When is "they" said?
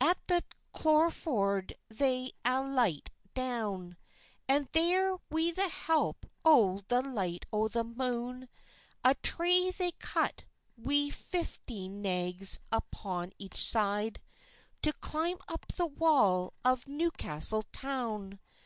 1.90-2.32, 9.72-9.92